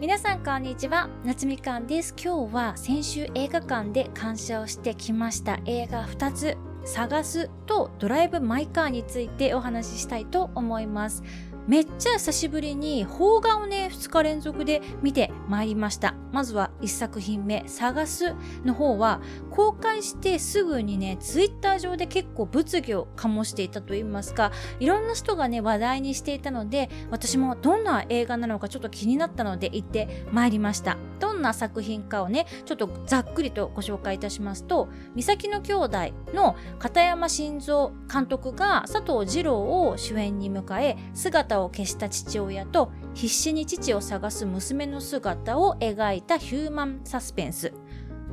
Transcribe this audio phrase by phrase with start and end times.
[0.00, 1.08] 皆さんこんにちは。
[1.24, 2.16] 夏みかんです。
[2.20, 5.60] 今日は先週映画館で鑑賞してきました。
[5.66, 11.22] 映画2つ探すとドライブ・マイ・カーについてお話ししたいと思います。
[11.66, 16.14] めっちゃ久しぶりに邦画をね2日連続で見てまいりました。
[16.34, 18.34] まずは1作品目「探す」
[18.66, 30.98] の方は公開してすぐにねツイッター上で結構物議を醸していたと言いますかいろんな人がね話題にしていたので私もどんな映画なのかちょっと気になったので行ってまいりました。
[31.20, 35.98] どんな作品かをねちょっとざっくりとご紹介いたしますと「三崎の兄弟」
[36.34, 47.72] の片山晋三監督が佐藤二郎を主演に迎え姿を消した父親と必死に父を探す娘の姿を描いたヒューマンサスペンス。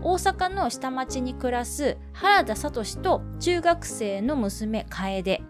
[0.03, 5.43] 大阪の下町に暮らす原田聡と中学生の娘楓。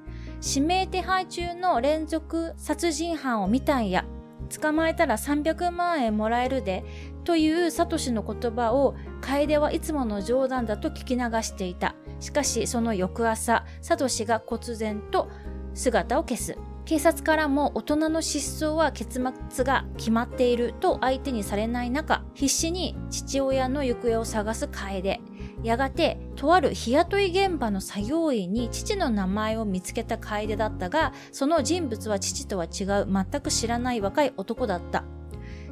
[0.43, 4.05] 指名手配中の連続殺人犯を見たんや。
[4.59, 6.83] 捕まえたら300万円もらえるで
[7.23, 11.95] というサトシの言葉を楓はいつもの冗談だと聞き流していた。
[12.19, 15.29] しかしその翌朝サトシが忽然と
[15.73, 16.57] 姿を消す。
[16.91, 25.21] 警察からも大人の失踪は結末が決まっていると相手にされない中必死に父親の行方を探す楓。
[25.63, 35.05] やがてとある日雇い現場の作業員に父の名前を見つけた楓だったがその人物は父とは違う全く知らない若い男だった。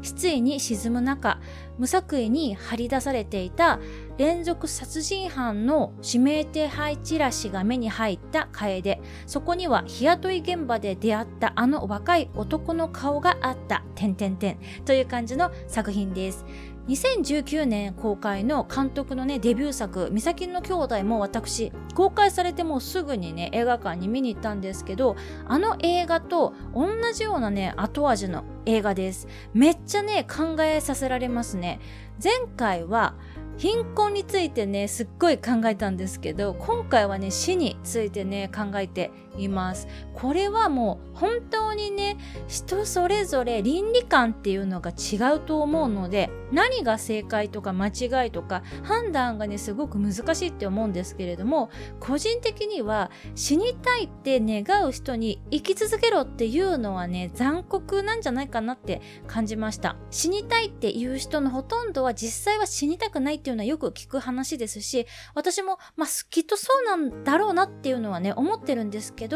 [0.02, 1.39] 失意に沈む中
[1.78, 3.80] 無作為に張り出されていた
[4.17, 13.83] 連続殺人犯の指名手配チラシが目に入った楓そこには日雇い現場で出会ったあの若い男の顔があった。
[14.00, 16.45] 点点点という感じの作品です。
[16.89, 25.15] 2019年公開の監督のねデビュー作「三崎の兄弟」も私公開されてもすぐにね映画館に見に行ったんですけど
[25.47, 29.27] あの映画と同じようなね後味の映画です。
[29.53, 31.79] めっちゃね考えさせられますね。
[32.21, 33.13] 前回は
[33.57, 39.88] 貧困についてねすっごい考えたんですけど今回はね死についてね考えています。
[40.13, 42.17] これはもう本当にね
[42.47, 59.95] 人それぞれ倫理観っていうのが違うと思うので何が正解とか間違いとか判断がねすごく難しいって思うんですけれども個人的には死にたいって願う人に生き続けろっていうのはね残酷なんじゃないかなって感じました。
[60.11, 65.05] 死にたいっていう人のほとんどは実際は死にたくないっていうのはよく聞く話ですし
[65.35, 69.28] 私もまあきっとそうなんだろうなっていうのはね思ってるんですけど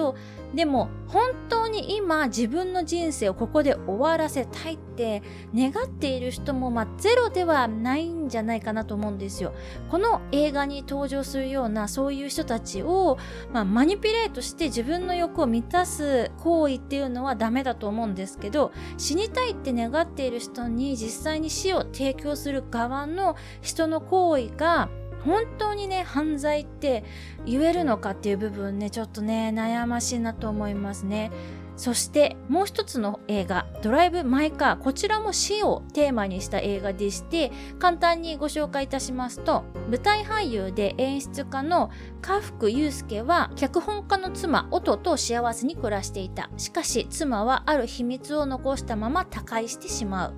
[0.53, 5.23] でも本当に今自分の人生をここで終わらせたいって
[5.55, 9.53] 願っている人もまあゼロではないんじゃないかなと思うんですよ。
[9.89, 13.17] この映画に登場するようなそういう人たちを、
[13.51, 24.89] まあ、マニピュレートして自分の欲を満たす行為っていうのはダメだと思うんですけど死にたいって願っている人に実際に死を提供する側の人の行為が
[25.25, 27.03] 本当にね犯罪って
[27.45, 31.31] 言えるのかっていう部分ねちょっとね悩ましいなと思いますね。
[31.75, 41.89] そしてもう一つの映画「ドライブ・マイ・カー」こちらも死をテーマにした映画でして簡単にご紹介いたしますと舞台俳優で演出家の
[42.21, 46.51] 家福祐介は脚本家の妻オトと幸せに暮らしていた。
[46.57, 50.33] しかし妻はある秘密を残したまま他界してしまう。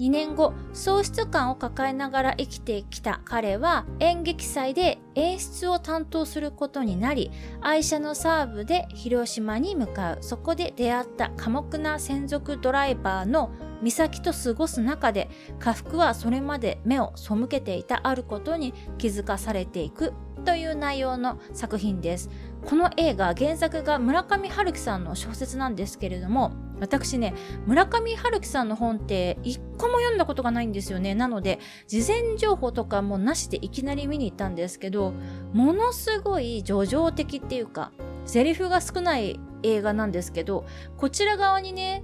[0.00, 10.18] 2年後喪失感を抱えながら生きてきた彼は演劇祭で演出を担当することになり愛車のサーブで広島に向かう。
[10.20, 13.50] そこで出会った寡黙な専属ドライバーの
[13.82, 15.28] 美咲と過ごす中で
[15.60, 20.12] 家福はそれまで目を背けていたあることに気づかされていく
[20.44, 22.30] という内容の作品です。
[22.64, 27.34] この映画原作が村上春樹さんの小説なんですけれども私ね
[27.66, 31.14] 村上春樹さんの本って一個も読んだことがないんですよね。
[31.14, 35.12] なので事前情報とかもなしでいきなり見に行ったんですけど
[35.52, 37.92] ものすごい叙情的っていうか
[38.24, 40.64] セリフが少ない映画なんですけど
[40.96, 42.02] こちら側にね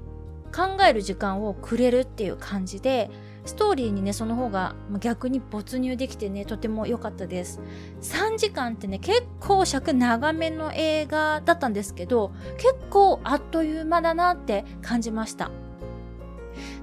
[0.55, 3.11] 考える時間をくれるっていう感じで
[3.45, 7.61] ストーリーにねその方が逆に没入できてねとても良かったです。
[8.03, 15.51] 3時間ってね結構尺長めの映画だったんですけど結構あっという間だなって感じました。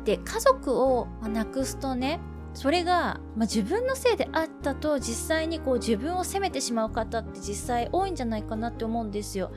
[0.05, 2.19] で家族をなくすとね
[2.57, 9.51] それが、まあ、自分のせいであったと実際にこう自分を責めてしまう方って実際多いんじゃないかなって思うんですよ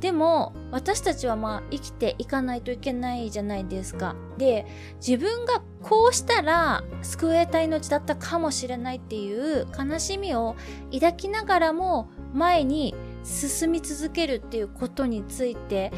[0.00, 4.16] でも私たちはまあ生きていかないといけないじゃないですか。
[4.38, 4.66] で
[4.96, 10.56] 自分がこうしたら救えた命だったかもしれないっていう悲しみを
[10.90, 12.94] 抱きながらも前に
[13.24, 15.92] 進み続けるっていうことについて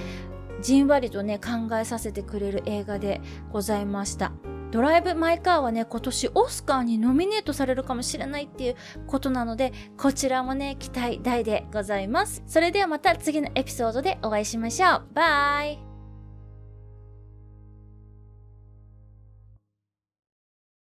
[0.61, 3.21] じんわりとね考えさせてくれる映画で
[3.53, 4.33] ございました。
[4.73, 8.77] ドライブ・マイ・カーはね、今年オスカーにノミネートされるかもしれないっていう
[9.07, 12.43] ことなので、こちらもね、期待大でございます。
[12.47, 15.07] それではまた次のエピソードでお会いしましょう。
[15.15, 15.92] バイ